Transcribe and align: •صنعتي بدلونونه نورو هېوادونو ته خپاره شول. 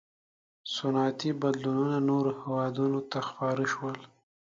•صنعتي 0.75 1.31
بدلونونه 1.41 1.97
نورو 2.09 2.31
هېوادونو 2.41 2.99
ته 3.11 3.19
خپاره 3.27 3.63
شول. 3.73 3.97